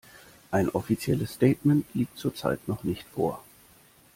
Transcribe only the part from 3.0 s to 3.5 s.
vor.